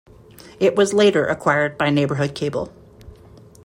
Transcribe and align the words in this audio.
It 0.59 0.75
was 0.75 0.95
later 0.95 1.23
acquired 1.27 1.77
by 1.77 1.91
Neighbourhood 1.91 2.33
Cable. 2.33 2.73